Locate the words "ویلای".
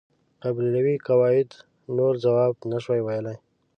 3.03-3.37